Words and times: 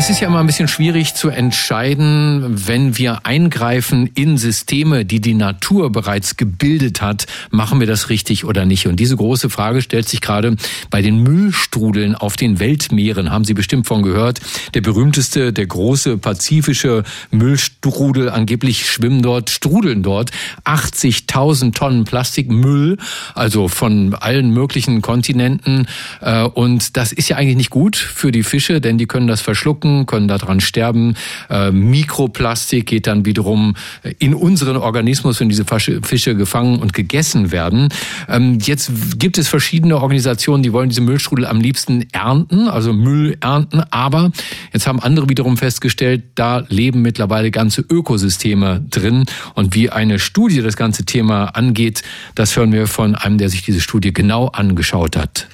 Es 0.00 0.08
ist 0.08 0.20
ja 0.20 0.28
immer 0.28 0.40
ein 0.40 0.46
bisschen 0.46 0.66
schwierig 0.66 1.12
zu 1.12 1.28
entscheiden, 1.28 2.66
wenn 2.66 2.96
wir 2.96 3.26
eingreifen 3.26 4.08
in 4.14 4.38
Systeme, 4.38 5.04
die 5.04 5.20
die 5.20 5.34
Natur 5.34 5.92
bereits 5.92 6.38
gebildet 6.38 7.02
hat, 7.02 7.26
machen 7.50 7.80
wir 7.80 7.86
das 7.86 8.08
richtig 8.08 8.46
oder 8.46 8.64
nicht? 8.64 8.86
Und 8.86 8.96
diese 8.96 9.14
große 9.14 9.50
Frage 9.50 9.82
stellt 9.82 10.08
sich 10.08 10.22
gerade 10.22 10.56
bei 10.88 11.02
den 11.02 11.22
Müllstrudeln 11.22 12.14
auf 12.14 12.36
den 12.38 12.60
Weltmeeren. 12.60 13.30
Haben 13.30 13.44
Sie 13.44 13.52
bestimmt 13.52 13.86
von 13.86 14.02
gehört? 14.02 14.40
Der 14.72 14.80
berühmteste, 14.80 15.52
der 15.52 15.66
große 15.66 16.16
pazifische 16.16 17.04
Müllstrudel. 17.30 18.30
Angeblich 18.30 18.90
schwimmen 18.90 19.20
dort, 19.20 19.50
strudeln 19.50 20.02
dort 20.02 20.30
80.000 20.64 21.74
Tonnen 21.74 22.04
Plastikmüll, 22.04 22.96
also 23.34 23.68
von 23.68 24.14
allen 24.14 24.50
möglichen 24.54 25.02
Kontinenten. 25.02 25.86
Äh, 26.22 26.44
und 26.44 26.96
das 26.96 27.12
ist 27.12 27.28
ja 27.28 27.36
eigentlich 27.36 27.58
nicht 27.58 27.70
gut 27.70 27.96
für 27.96 28.32
die 28.32 28.44
Fische, 28.44 28.80
denn 28.80 28.96
die 28.96 29.06
können 29.06 29.26
das 29.26 29.42
verschlucken 29.42 29.89
schlucken, 29.90 30.06
können 30.06 30.28
daran 30.28 30.60
sterben. 30.60 31.14
Äh, 31.48 31.70
Mikroplastik 31.70 32.86
geht 32.86 33.06
dann 33.06 33.24
wiederum 33.24 33.74
in 34.18 34.34
unseren 34.34 34.76
Organismus, 34.76 35.40
wenn 35.40 35.48
diese 35.48 35.64
Fische 35.64 36.34
gefangen 36.34 36.78
und 36.78 36.92
gegessen 36.92 37.52
werden. 37.52 37.88
Ähm, 38.28 38.58
jetzt 38.60 39.18
gibt 39.18 39.38
es 39.38 39.48
verschiedene 39.48 40.00
Organisationen, 40.00 40.62
die 40.62 40.72
wollen 40.72 40.88
diese 40.88 41.00
Müllstrudel 41.00 41.46
am 41.46 41.60
liebsten 41.60 42.06
ernten, 42.12 42.68
also 42.68 42.92
Müll 42.92 43.36
ernten. 43.40 43.82
Aber 43.90 44.30
jetzt 44.72 44.86
haben 44.86 45.00
andere 45.00 45.28
wiederum 45.28 45.56
festgestellt, 45.56 46.22
da 46.34 46.64
leben 46.68 47.02
mittlerweile 47.02 47.50
ganze 47.50 47.82
Ökosysteme 47.82 48.84
drin. 48.90 49.24
Und 49.54 49.74
wie 49.74 49.90
eine 49.90 50.18
Studie 50.18 50.62
das 50.62 50.76
ganze 50.76 51.04
Thema 51.04 51.46
angeht, 51.56 52.02
das 52.34 52.56
hören 52.56 52.72
wir 52.72 52.86
von 52.86 53.14
einem, 53.14 53.38
der 53.38 53.48
sich 53.48 53.62
diese 53.62 53.80
Studie 53.80 54.12
genau 54.12 54.48
angeschaut 54.48 55.16
hat. 55.16 55.48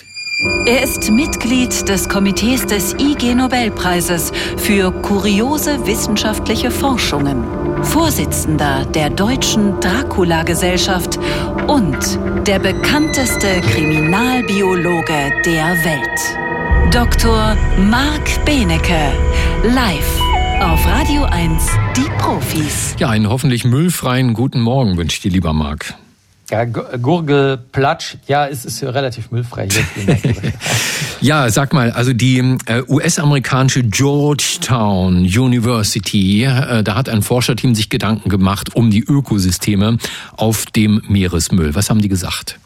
Er 0.67 0.83
ist 0.83 1.11
Mitglied 1.11 1.89
des 1.89 2.11
Komitees 2.11 2.67
des 2.67 2.95
IG 2.99 3.35
Nobelpreises 3.35 4.33
für 4.59 4.91
kuriose 4.91 5.87
wissenschaftliche 5.87 6.71
Forschungen, 6.71 7.43
Vorsitzender 7.83 8.85
der 8.85 9.09
Deutschen 9.09 9.81
Dracula-Gesellschaft 9.81 11.19
und 11.69 11.97
der 12.47 12.59
bekannteste 12.59 13.63
Kriminalbiologe 13.63 15.33
der 15.47 15.69
Welt. 15.85 16.93
Dr. 16.93 17.57
Marc 17.89 18.45
Benecke, 18.45 19.13
live 19.63 20.21
auf 20.61 20.87
Radio 20.87 21.25
1, 21.25 21.67
die 21.97 22.11
Profis. 22.19 22.95
Ja, 22.99 23.09
einen 23.09 23.31
hoffentlich 23.31 23.65
müllfreien 23.65 24.35
guten 24.35 24.61
Morgen 24.61 24.99
wünsche 24.99 25.17
ich 25.17 25.23
dir, 25.23 25.31
lieber 25.31 25.55
Marc. 25.55 25.95
Ja, 26.51 26.65
Gurgel, 26.65 27.59
Platsch, 27.73 28.19
ja, 28.29 28.47
es 28.47 28.65
ist 28.65 28.81
relativ 28.81 29.33
müllfrei 29.33 29.69
hier. 29.69 30.17
ja, 31.21 31.51
sag 31.51 31.73
mal, 31.73 31.91
also 31.91 32.13
die 32.13 32.39
äh, 32.67 32.83
US-amerikanische 32.87 33.83
Georgetown 33.83 35.23
University, 35.23 36.45
äh, 36.45 36.85
da 36.85 36.95
hat 36.95 37.09
ein 37.09 37.23
Forscherteam 37.23 37.75
sich 37.75 37.91
Gedanken 37.91 38.29
gemacht 38.29 38.77
um 38.77 38.93
die 38.93 39.03
Ökosysteme 39.03 39.99
auf 40.37 40.67
dem 40.67 41.03
Meeresmüll. 41.09 41.75
Was 41.75 41.91
haben 41.91 42.01
die 42.01 42.09
gesagt? 42.09 42.61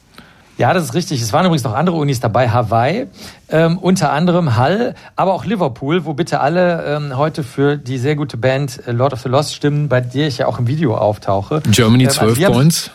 Ja, 0.58 0.74
das 0.74 0.84
ist 0.84 0.94
richtig. 0.94 1.22
Es 1.22 1.32
waren 1.32 1.46
übrigens 1.46 1.64
noch 1.64 1.72
andere 1.72 1.96
Unis 1.96 2.20
dabei, 2.20 2.50
Hawaii, 2.50 3.06
ähm, 3.48 3.78
unter 3.78 4.12
anderem 4.12 4.58
Hull, 4.58 4.94
aber 5.16 5.32
auch 5.32 5.46
Liverpool, 5.46 6.04
wo 6.04 6.12
bitte 6.12 6.40
alle 6.40 6.84
ähm, 6.84 7.16
heute 7.16 7.44
für 7.44 7.78
die 7.78 7.96
sehr 7.96 8.14
gute 8.14 8.36
Band 8.36 8.86
äh, 8.86 8.92
Lord 8.92 9.14
of 9.14 9.22
the 9.22 9.30
Lost 9.30 9.54
stimmen, 9.54 9.88
bei 9.88 10.02
der 10.02 10.28
ich 10.28 10.36
ja 10.36 10.46
auch 10.46 10.58
im 10.58 10.66
Video 10.66 10.94
auftauche. 10.98 11.62
Germany 11.70 12.04
ähm, 12.04 12.10
12 12.10 12.38
also 12.38 12.52
Points. 12.52 12.90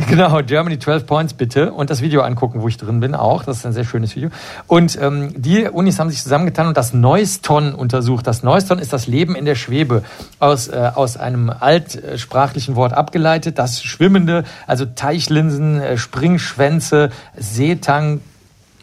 Genau, 0.08 0.40
Germany 0.42 0.78
12 0.78 1.06
Points 1.06 1.34
bitte 1.34 1.72
und 1.72 1.90
das 1.90 2.00
Video 2.00 2.22
angucken, 2.22 2.62
wo 2.62 2.68
ich 2.68 2.76
drin 2.76 3.00
bin 3.00 3.14
auch. 3.14 3.44
Das 3.44 3.58
ist 3.58 3.66
ein 3.66 3.72
sehr 3.72 3.84
schönes 3.84 4.14
Video. 4.16 4.30
Und 4.66 4.98
ähm, 5.00 5.32
die 5.36 5.68
Unis 5.68 5.98
haben 5.98 6.10
sich 6.10 6.22
zusammengetan 6.22 6.66
und 6.66 6.76
das 6.76 6.92
Neuston 6.92 7.74
untersucht. 7.74 8.26
Das 8.26 8.42
Neuston 8.42 8.78
ist 8.78 8.92
das 8.92 9.06
Leben 9.06 9.34
in 9.34 9.44
der 9.44 9.54
Schwebe 9.54 10.02
aus, 10.38 10.68
äh, 10.68 10.90
aus 10.94 11.16
einem 11.16 11.50
altsprachlichen 11.50 12.76
Wort 12.76 12.92
abgeleitet. 12.92 13.58
Das 13.58 13.82
Schwimmende, 13.82 14.44
also 14.66 14.84
Teichlinsen, 14.84 15.80
äh, 15.80 15.96
Springschwänze, 15.98 17.10
Seetang, 17.36 18.20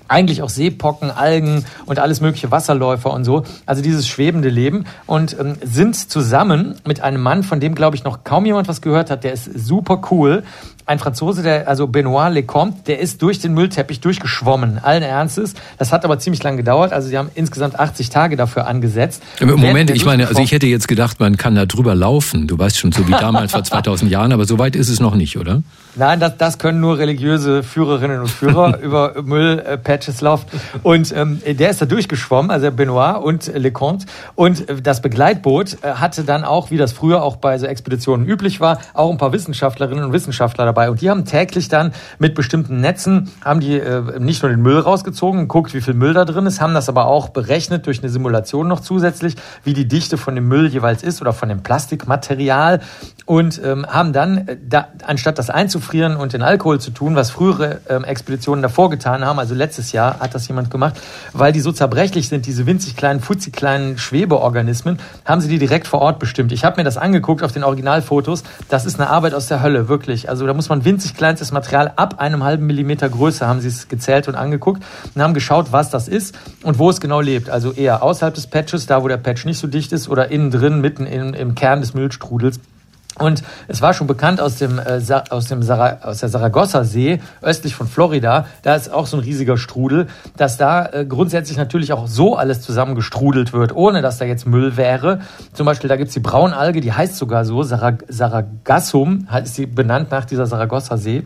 eigentlich 0.07 0.41
auch 0.41 0.49
Seepocken, 0.49 1.11
Algen 1.11 1.65
und 1.85 1.99
alles 1.99 2.21
mögliche 2.21 2.51
Wasserläufer 2.51 3.11
und 3.11 3.23
so. 3.23 3.43
Also 3.65 3.81
dieses 3.81 4.07
schwebende 4.07 4.49
Leben 4.49 4.85
und 5.05 5.37
ähm, 5.39 5.57
sind 5.63 5.95
zusammen 5.95 6.75
mit 6.85 7.01
einem 7.01 7.21
Mann, 7.21 7.43
von 7.43 7.59
dem 7.59 7.75
glaube 7.75 7.95
ich 7.95 8.03
noch 8.03 8.23
kaum 8.23 8.45
jemand 8.45 8.67
was 8.67 8.81
gehört 8.81 9.09
hat. 9.09 9.23
Der 9.23 9.33
ist 9.33 9.45
super 9.53 10.01
cool 10.11 10.43
ein 10.87 10.99
Franzose, 10.99 11.43
der, 11.43 11.67
also 11.67 11.85
Benoit 11.85 12.31
Lecomte, 12.31 12.83
der 12.87 12.99
ist 12.99 13.21
durch 13.21 13.39
den 13.39 13.53
Müllteppich 13.53 13.99
durchgeschwommen, 13.99 14.79
allen 14.81 15.03
Ernstes. 15.03 15.53
Das 15.77 15.91
hat 15.91 16.05
aber 16.05 16.17
ziemlich 16.17 16.41
lang 16.43 16.55
gedauert. 16.55 16.93
Also 16.93 17.09
sie 17.09 17.17
haben 17.17 17.29
insgesamt 17.35 17.77
80 17.77 18.09
Tage 18.09 18.37
dafür 18.37 18.67
angesetzt. 18.67 19.21
Moment, 19.41 19.89
ich 19.89 20.05
meine, 20.05 20.27
also 20.29 20.41
ich 20.41 20.53
hätte 20.53 20.65
jetzt 20.65 20.87
gedacht, 20.87 21.19
man 21.19 21.35
kann 21.35 21.55
da 21.55 21.65
drüber 21.65 21.93
laufen. 21.93 22.47
Du 22.47 22.57
weißt 22.57 22.79
schon, 22.79 22.93
so 22.93 23.05
wie 23.05 23.11
damals 23.11 23.51
vor 23.51 23.65
2000 23.65 24.09
Jahren, 24.09 24.31
aber 24.31 24.45
so 24.45 24.59
weit 24.59 24.77
ist 24.77 24.87
es 24.87 25.01
noch 25.01 25.15
nicht, 25.15 25.37
oder? 25.37 25.61
Nein, 25.95 26.21
das, 26.21 26.37
das 26.37 26.57
können 26.57 26.79
nur 26.79 26.97
religiöse 26.99 27.63
Führerinnen 27.63 28.21
und 28.21 28.29
Führer 28.29 28.79
über 28.81 29.21
Müllpatches 29.21 30.21
laufen. 30.21 30.45
Und 30.83 31.13
ähm, 31.13 31.41
der 31.45 31.69
ist 31.69 31.81
da 31.81 31.85
durchgeschwommen, 31.85 32.49
also 32.49 32.71
Benoit 32.71 33.21
und 33.21 33.47
Lecomte. 33.53 34.05
Und 34.35 34.65
das 34.83 35.01
Begleitboot 35.01 35.79
äh, 35.81 35.93
hatte 35.95 36.23
dann 36.23 36.45
auch, 36.45 36.71
wie 36.71 36.77
das 36.77 36.93
früher 36.93 37.23
auch 37.23 37.35
bei 37.35 37.57
so 37.57 37.65
Expeditionen 37.65 38.25
üblich 38.25 38.61
war, 38.61 38.79
auch 38.93 39.11
ein 39.11 39.17
paar 39.17 39.33
Wissenschaftlerinnen 39.33 40.05
und 40.05 40.13
Wissenschaftler 40.13 40.63
dabei 40.63 40.76
dabei. 40.77 40.91
Und 40.91 41.01
die 41.01 41.09
haben 41.09 41.25
täglich 41.25 41.69
dann 41.69 41.91
mit 42.19 42.35
bestimmten 42.35 42.79
Netzen, 42.79 43.31
haben 43.43 43.59
die 43.59 43.79
äh, 43.79 44.19
nicht 44.19 44.43
nur 44.43 44.51
den 44.51 44.61
Müll 44.61 44.79
rausgezogen, 44.79 45.47
guckt, 45.47 45.73
wie 45.73 45.81
viel 45.81 45.93
Müll 45.93 46.13
da 46.13 46.25
drin 46.25 46.45
ist, 46.45 46.61
haben 46.61 46.73
das 46.73 46.87
aber 46.87 47.07
auch 47.07 47.29
berechnet 47.29 47.87
durch 47.87 47.99
eine 47.99 48.09
Simulation 48.09 48.67
noch 48.67 48.79
zusätzlich, 48.79 49.35
wie 49.63 49.73
die 49.73 49.87
Dichte 49.87 50.17
von 50.17 50.35
dem 50.35 50.47
Müll 50.47 50.67
jeweils 50.67 51.03
ist 51.03 51.21
oder 51.21 51.33
von 51.33 51.49
dem 51.49 51.63
Plastikmaterial 51.63 52.81
und 53.25 53.61
ähm, 53.63 53.85
haben 53.87 54.13
dann, 54.13 54.47
äh, 54.47 54.57
da, 54.67 54.87
anstatt 55.05 55.39
das 55.39 55.49
einzufrieren 55.49 56.15
und 56.15 56.33
in 56.33 56.41
Alkohol 56.41 56.79
zu 56.79 56.91
tun, 56.91 57.15
was 57.15 57.31
frühere 57.31 57.81
ähm, 57.89 58.03
Expeditionen 58.03 58.61
davor 58.61 58.89
getan 58.89 59.25
haben, 59.25 59.39
also 59.39 59.55
letztes 59.55 59.91
Jahr 59.91 60.19
hat 60.19 60.35
das 60.35 60.47
jemand 60.47 60.69
gemacht, 60.69 60.95
weil 61.33 61.51
die 61.51 61.59
so 61.59 61.71
zerbrechlich 61.71 62.29
sind, 62.29 62.45
diese 62.45 62.65
winzig 62.65 62.95
kleinen, 62.95 63.19
futzig 63.19 63.53
kleinen 63.53 63.97
Schwebeorganismen, 63.97 64.99
haben 65.25 65.41
sie 65.41 65.49
die 65.49 65.57
direkt 65.57 65.87
vor 65.87 66.01
Ort 66.01 66.19
bestimmt. 66.19 66.51
Ich 66.51 66.63
habe 66.63 66.77
mir 66.77 66.83
das 66.83 66.97
angeguckt 66.97 67.43
auf 67.43 67.51
den 67.51 67.63
Originalfotos. 67.63 68.43
Das 68.69 68.85
ist 68.85 68.99
eine 68.99 69.09
Arbeit 69.09 69.33
aus 69.33 69.47
der 69.47 69.61
Hölle, 69.61 69.89
wirklich. 69.89 70.29
Also 70.29 70.45
da 70.45 70.53
muss 70.53 70.66
man 70.69 70.85
winzig 70.85 71.15
kleinstes 71.15 71.51
Material 71.51 71.93
ab 71.95 72.19
einem 72.19 72.43
halben 72.43 72.65
Millimeter 72.65 73.09
Größe 73.09 73.47
haben 73.47 73.61
sie 73.61 73.67
es 73.67 73.87
gezählt 73.87 74.27
und 74.27 74.35
angeguckt 74.35 74.83
und 75.13 75.21
haben 75.21 75.33
geschaut, 75.33 75.71
was 75.71 75.89
das 75.89 76.07
ist 76.07 76.37
und 76.63 76.79
wo 76.79 76.89
es 76.89 76.99
genau 76.99 77.21
lebt. 77.21 77.49
Also 77.49 77.71
eher 77.71 78.03
außerhalb 78.03 78.33
des 78.33 78.47
Patches, 78.47 78.85
da 78.85 79.03
wo 79.03 79.07
der 79.07 79.17
Patch 79.17 79.45
nicht 79.45 79.59
so 79.59 79.67
dicht 79.67 79.91
ist, 79.91 80.09
oder 80.09 80.31
innen 80.31 80.51
drin, 80.51 80.81
mitten 80.81 81.05
im, 81.05 81.33
im 81.33 81.55
Kern 81.55 81.81
des 81.81 81.93
Müllstrudels. 81.93 82.59
Und 83.19 83.43
es 83.67 83.81
war 83.81 83.93
schon 83.93 84.07
bekannt 84.07 84.39
aus 84.39 84.57
dem, 84.57 84.79
äh, 84.79 85.01
aus 85.29 85.45
dem 85.45 85.61
aus 85.69 86.19
der 86.19 86.29
Saragossa-See, 86.29 87.19
östlich 87.41 87.75
von 87.75 87.87
Florida, 87.87 88.45
da 88.61 88.75
ist 88.75 88.91
auch 88.91 89.07
so 89.07 89.17
ein 89.17 89.23
riesiger 89.23 89.57
Strudel, 89.57 90.07
dass 90.35 90.57
da 90.57 90.85
äh, 90.85 91.05
grundsätzlich 91.05 91.57
natürlich 91.57 91.93
auch 91.93 92.07
so 92.07 92.35
alles 92.35 92.61
zusammengestrudelt 92.61 93.53
wird, 93.53 93.75
ohne 93.75 94.01
dass 94.01 94.17
da 94.17 94.25
jetzt 94.25 94.45
Müll 94.45 94.77
wäre. 94.77 95.21
Zum 95.53 95.65
Beispiel, 95.65 95.89
da 95.89 95.95
gibt's 95.95 96.13
die 96.13 96.19
Braunalge, 96.19 96.81
die 96.81 96.93
heißt 96.93 97.17
sogar 97.17 97.45
so, 97.45 97.63
Sarag 97.63 98.03
Saragassum, 98.07 99.27
ist 99.43 99.55
sie 99.55 99.65
benannt 99.65 100.11
nach 100.11 100.25
dieser 100.25 100.45
Saragossa-See. 100.45 101.25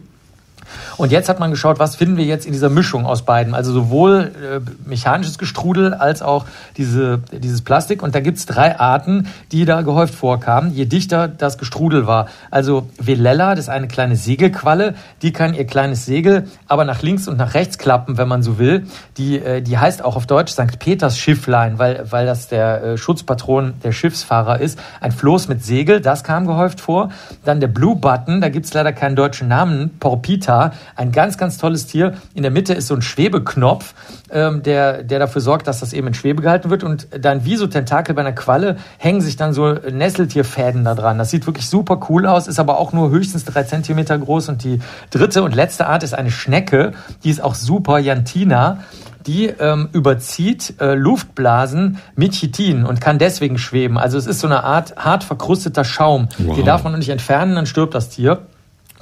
Und 0.98 1.12
jetzt 1.12 1.30
hat 1.30 1.40
man 1.40 1.52
geschaut, 1.52 1.80
was 1.80 1.96
finden 1.96 2.18
wir 2.18 2.26
jetzt 2.26 2.46
in 2.46 2.54
dieser 2.54 2.70
Mischung 2.70 3.06
aus 3.06 3.24
beiden. 3.24 3.54
Also 3.54 3.72
sowohl 3.72 4.32
äh, 4.36 4.60
mechanisches 4.88 5.38
Gestrudel 5.38 5.94
als 5.94 6.22
auch 6.22 6.46
diese, 6.78 7.20
dieses 7.32 7.62
Plastik. 7.62 8.04
Und 8.04 8.16
da 8.16 8.20
gibt's 8.20 8.46
drei 8.46 8.80
Arten, 8.80 9.28
die 9.52 9.66
da 9.66 9.82
gehäuft 9.82 10.16
vorkamen, 10.16 10.74
je 10.74 10.86
dichter 10.86 11.28
das 11.28 11.58
Gestrudel 11.58 12.08
war. 12.08 12.28
Also 12.50 12.88
Velella, 13.00 13.56
das 13.56 13.66
ist 13.66 13.70
eine 13.70 13.88
kleine 13.88 14.16
Segelqualle, 14.16 14.96
die 15.22 15.32
kann 15.32 15.54
ihr 15.54 15.66
kleines 15.66 16.06
Segel 16.06 16.48
aber 16.68 16.86
nach 16.86 17.02
links 17.02 17.28
und 17.28 17.38
nach 17.38 17.54
rechts 17.54 17.78
klappen, 17.78 18.18
wenn 18.18 18.28
man 18.28 18.44
so 18.44 18.58
will. 18.58 18.86
Die, 19.18 19.40
äh, 19.40 19.62
die 19.62 19.78
heißt 19.78 20.04
auch 20.06 20.16
auf 20.16 20.26
Deutsch 20.26 20.54
St. 20.54 20.80
Peters 20.80 21.18
Schifflein, 21.18 21.80
weil, 21.80 22.06
weil 22.10 22.26
das 22.26 22.48
der 22.48 22.84
äh, 22.84 22.98
Schutzpatron 22.98 23.74
der 23.84 23.92
Schiffsfahrer 23.92 24.60
ist. 24.60 24.80
Ein 25.00 25.12
Floß 25.12 25.48
mit 25.48 25.64
Segel, 25.64 26.02
das 26.02 26.24
kam 26.24 26.48
gehäuft 26.48 26.80
vor. 26.80 27.10
Dann 27.44 27.60
der 27.60 27.68
Blue 27.68 27.96
Button, 27.96 28.42
da 28.42 28.50
gibt's 28.50 28.74
leider 28.74 28.94
keinen 28.94 29.16
deutschen 29.16 29.48
Namen, 29.48 29.98
Porpita 30.00 30.61
ein 30.96 31.12
ganz, 31.12 31.38
ganz 31.38 31.58
tolles 31.58 31.88
Tier. 31.88 32.14
In 32.34 32.44
der 32.44 32.52
Mitte 32.52 32.74
ist 32.74 32.88
so 32.88 32.96
ein 32.96 33.02
Schwebeknopf, 33.02 33.94
ähm, 34.32 34.64
der, 34.64 35.04
der 35.04 35.20
dafür 35.20 35.42
sorgt, 35.42 35.68
dass 35.68 35.80
das 35.80 35.94
eben 35.94 36.08
in 36.08 36.14
Schwebe 36.14 36.42
gehalten 36.42 36.70
wird. 36.70 36.84
Und 36.84 37.08
dann 37.20 37.46
wie 37.46 37.56
so 37.56 37.68
Tentakel 37.68 38.14
bei 38.14 38.22
einer 38.22 38.34
Qualle 38.34 38.78
hängen 38.98 39.22
sich 39.22 39.36
dann 39.36 39.54
so 39.54 39.74
Nesseltierfäden 39.74 40.84
da 40.84 40.96
dran. 40.96 41.18
Das 41.18 41.32
sieht 41.32 41.48
wirklich 41.48 41.68
super 41.68 42.00
cool 42.10 42.26
aus, 42.26 42.48
ist 42.48 42.60
aber 42.60 42.80
auch 42.80 42.94
nur 42.94 43.10
höchstens 43.10 43.46
drei 43.46 43.64
Zentimeter 43.64 44.18
groß. 44.18 44.50
Und 44.50 44.64
die 44.64 44.80
dritte 45.10 45.44
und 45.44 45.56
letzte 45.56 45.88
Art 45.88 46.04
ist 46.04 46.14
eine 46.14 46.32
Schnecke. 46.32 46.92
Die 47.24 47.30
ist 47.30 47.44
auch 47.44 47.56
super, 47.56 47.98
Jantina 48.00 48.80
die 49.26 49.48
ähm, 49.48 49.90
überzieht 49.94 50.76
äh, 50.80 50.94
Luftblasen 50.94 52.00
mit 52.16 52.34
Chitin 52.34 52.86
und 52.86 53.02
kann 53.02 53.20
deswegen 53.20 53.58
schweben. 53.58 53.98
Also 53.98 54.18
es 54.18 54.28
ist 54.28 54.40
so 54.40 54.48
eine 54.48 54.64
Art 54.64 54.96
hart 54.98 55.24
verkrusteter 55.24 55.84
Schaum. 55.84 56.30
Wow. 56.38 56.56
Den 56.56 56.66
darf 56.66 56.84
man 56.84 56.98
nicht 56.98 57.10
entfernen, 57.10 57.56
dann 57.56 57.66
stirbt 57.66 57.94
das 57.94 58.10
Tier. 58.10 58.40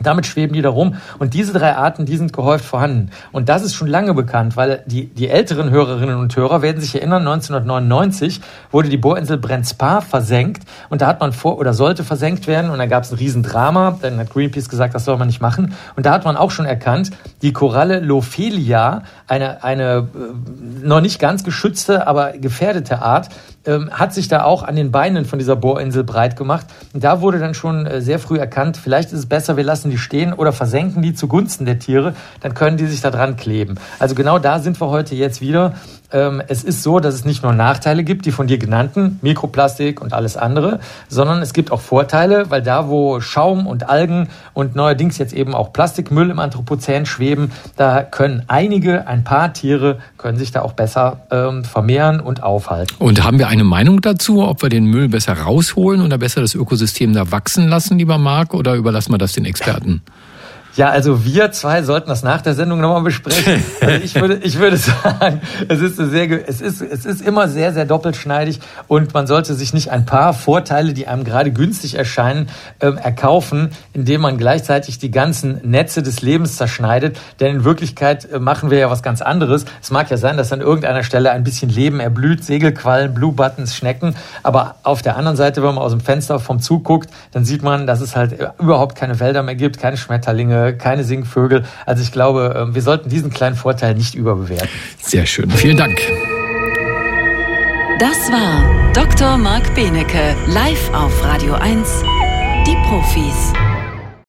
Damit 0.01 0.25
schweben 0.25 0.53
die 0.53 0.61
da 0.61 0.69
rum. 0.69 0.95
Und 1.17 1.33
diese 1.33 1.53
drei 1.53 1.75
Arten, 1.75 2.05
die 2.05 2.17
sind 2.17 2.33
gehäuft 2.33 2.65
vorhanden. 2.65 3.11
Und 3.31 3.49
das 3.49 3.63
ist 3.63 3.73
schon 3.73 3.87
lange 3.87 4.13
bekannt, 4.13 4.57
weil 4.57 4.83
die, 4.85 5.07
die 5.07 5.29
älteren 5.29 5.69
Hörerinnen 5.69 6.17
und 6.17 6.35
Hörer 6.35 6.61
werden 6.61 6.81
sich 6.81 6.95
erinnern, 6.95 7.27
1999 7.27 8.41
wurde 8.71 8.89
die 8.89 8.97
Bohrinsel 8.97 9.37
Brent 9.37 9.67
Spa 9.67 10.01
versenkt. 10.01 10.63
Und 10.89 11.01
da 11.01 11.07
hat 11.07 11.19
man 11.19 11.33
vor, 11.33 11.57
oder 11.57 11.73
sollte 11.73 12.03
versenkt 12.03 12.47
werden. 12.47 12.71
Und 12.71 12.79
da 12.79 12.85
gab 12.85 13.03
es 13.03 13.11
ein 13.11 13.17
Riesendrama. 13.17 13.99
Dann 14.01 14.17
hat 14.17 14.29
Greenpeace 14.29 14.69
gesagt, 14.69 14.95
das 14.95 15.05
soll 15.05 15.17
man 15.17 15.27
nicht 15.27 15.41
machen. 15.41 15.73
Und 15.95 16.05
da 16.05 16.11
hat 16.11 16.25
man 16.25 16.37
auch 16.37 16.51
schon 16.51 16.65
erkannt, 16.65 17.11
die 17.41 17.53
Koralle 17.53 17.99
Lophelia, 17.99 19.03
eine, 19.27 19.63
eine 19.63 20.07
äh, 20.13 20.85
noch 20.85 21.01
nicht 21.01 21.19
ganz 21.19 21.43
geschützte, 21.43 22.07
aber 22.07 22.33
gefährdete 22.33 23.01
Art, 23.01 23.29
ähm, 23.65 23.89
hat 23.91 24.13
sich 24.13 24.27
da 24.27 24.43
auch 24.43 24.63
an 24.63 24.75
den 24.75 24.91
Beinen 24.91 25.25
von 25.25 25.39
dieser 25.39 25.55
Bohrinsel 25.55 26.03
breit 26.03 26.35
gemacht. 26.35 26.67
Und 26.93 27.03
da 27.03 27.21
wurde 27.21 27.39
dann 27.39 27.53
schon 27.53 27.85
äh, 27.85 28.01
sehr 28.01 28.19
früh 28.19 28.37
erkannt, 28.37 28.77
vielleicht 28.77 29.11
ist 29.11 29.19
es 29.19 29.25
besser, 29.25 29.57
wir 29.57 29.63
lassen 29.63 29.89
die 29.89 29.97
stehen 29.97 30.33
oder 30.33 30.51
versenken 30.51 31.01
die 31.01 31.13
zugunsten 31.13 31.65
der 31.65 31.79
Tiere, 31.79 32.15
dann 32.41 32.53
können 32.53 32.77
die 32.77 32.85
sich 32.85 33.01
da 33.01 33.11
dran 33.11 33.37
kleben. 33.37 33.75
Also 33.99 34.15
genau 34.15 34.39
da 34.39 34.59
sind 34.59 34.79
wir 34.79 34.89
heute 34.89 35.15
jetzt 35.15 35.41
wieder 35.41 35.73
ähm, 36.11 36.41
es 36.47 36.63
ist 36.63 36.83
so, 36.83 36.99
dass 36.99 37.13
es 37.13 37.25
nicht 37.25 37.43
nur 37.43 37.53
Nachteile 37.53 38.03
gibt, 38.03 38.25
die 38.25 38.31
von 38.31 38.47
dir 38.47 38.57
genannten, 38.57 39.19
Mikroplastik 39.21 40.01
und 40.01 40.13
alles 40.13 40.37
andere, 40.37 40.79
sondern 41.07 41.41
es 41.41 41.53
gibt 41.53 41.71
auch 41.71 41.81
Vorteile, 41.81 42.49
weil 42.49 42.61
da, 42.61 42.87
wo 42.87 43.21
Schaum 43.21 43.67
und 43.67 43.89
Algen 43.89 44.29
und 44.53 44.75
neuerdings 44.75 45.17
jetzt 45.17 45.33
eben 45.33 45.53
auch 45.53 45.73
Plastikmüll 45.73 46.29
im 46.29 46.39
Anthropozän 46.39 47.05
schweben, 47.05 47.51
da 47.75 48.03
können 48.03 48.43
einige, 48.47 49.07
ein 49.07 49.23
paar 49.23 49.53
Tiere, 49.53 49.99
können 50.17 50.37
sich 50.37 50.51
da 50.51 50.61
auch 50.61 50.73
besser 50.73 51.21
ähm, 51.31 51.63
vermehren 51.63 52.19
und 52.19 52.43
aufhalten. 52.43 52.95
Und 52.99 53.23
haben 53.23 53.39
wir 53.39 53.47
eine 53.47 53.63
Meinung 53.63 54.01
dazu, 54.01 54.43
ob 54.43 54.61
wir 54.61 54.69
den 54.69 54.85
Müll 54.85 55.09
besser 55.09 55.33
rausholen 55.33 56.01
oder 56.01 56.17
besser 56.17 56.41
das 56.41 56.55
Ökosystem 56.55 57.13
da 57.13 57.31
wachsen 57.31 57.67
lassen, 57.67 57.97
lieber 57.97 58.17
Marc, 58.17 58.53
oder 58.53 58.75
überlassen 58.75 59.13
wir 59.13 59.17
das 59.17 59.33
den 59.33 59.45
Experten? 59.45 60.01
Ja, 60.79 60.91
also 60.91 61.25
wir 61.25 61.51
zwei 61.51 61.83
sollten 61.83 62.07
das 62.07 62.23
nach 62.23 62.41
der 62.41 62.53
Sendung 62.53 62.79
nochmal 62.79 63.01
besprechen. 63.01 63.61
Also 63.81 64.03
ich 64.03 64.15
würde, 64.15 64.35
ich 64.43 64.59
würde 64.59 64.77
sagen, 64.77 65.41
es 65.67 65.81
ist 65.81 65.97
sehr, 65.97 66.47
es 66.47 66.61
ist, 66.61 66.81
es 66.81 67.05
ist 67.05 67.21
immer 67.21 67.47
sehr, 67.47 67.73
sehr 67.73 67.85
doppelschneidig 67.85 68.59
und 68.87 69.13
man 69.13 69.25
sollte 69.25 69.55
sich 69.55 69.73
nicht 69.73 69.89
ein 69.89 70.05
paar 70.05 70.33
Vorteile, 70.33 70.93
die 70.93 71.07
einem 71.07 71.23
gerade 71.23 71.51
günstig 71.51 71.95
erscheinen, 71.95 72.49
ähm, 72.81 72.97
erkaufen, 72.97 73.71
indem 73.93 74.21
man 74.21 74.37
gleichzeitig 74.37 74.99
die 74.99 75.11
ganzen 75.11 75.59
Netze 75.69 76.03
des 76.03 76.21
Lebens 76.21 76.57
zerschneidet. 76.57 77.17
Denn 77.39 77.55
in 77.57 77.63
Wirklichkeit 77.63 78.31
äh, 78.31 78.39
machen 78.39 78.69
wir 78.69 78.77
ja 78.77 78.89
was 78.89 79.01
ganz 79.01 79.21
anderes. 79.21 79.65
Es 79.81 79.91
mag 79.91 80.09
ja 80.11 80.17
sein, 80.17 80.37
dass 80.37 80.53
an 80.53 80.61
irgendeiner 80.61 81.03
Stelle 81.03 81.31
ein 81.31 81.43
bisschen 81.43 81.69
Leben 81.69 81.99
erblüht, 81.99 82.43
Segelquallen, 82.43 83.13
Blue 83.13 83.33
Buttons, 83.33 83.75
Schnecken. 83.75 84.15
Aber 84.43 84.75
auf 84.83 85.01
der 85.01 85.17
anderen 85.17 85.37
Seite, 85.37 85.63
wenn 85.63 85.75
man 85.75 85.83
aus 85.83 85.91
dem 85.91 86.01
Fenster 86.01 86.39
vom 86.39 86.59
Zug 86.59 86.83
guckt, 86.83 87.09
dann 87.31 87.43
sieht 87.43 87.63
man, 87.63 87.87
dass 87.87 88.01
es 88.01 88.15
halt 88.15 88.37
überhaupt 88.59 88.95
keine 88.95 89.19
Wälder 89.19 89.41
mehr 89.41 89.55
gibt, 89.55 89.79
keine 89.79 89.97
Schmetterlinge, 89.97 90.68
keine 90.73 91.03
Singvögel. 91.03 91.63
Also 91.85 92.01
ich 92.01 92.11
glaube, 92.11 92.55
ähm, 92.57 92.75
wir 92.75 92.81
sollten 92.81 93.09
diesen 93.09 93.29
kleinen 93.29 93.55
Vorteil 93.55 93.95
nicht 93.95 94.15
überbewerten. 94.15 94.69
Sehr 95.01 95.25
schön. 95.25 95.49
Vielen 95.51 95.77
Dank. 95.77 95.99
Das 97.99 98.31
war 98.31 98.93
Dr. 98.93 99.37
Marc 99.37 99.75
Benecke, 99.75 100.35
live 100.47 100.93
auf 100.93 101.23
Radio 101.23 101.53
1, 101.55 102.03
die 102.65 102.75
Profis. 102.87 103.68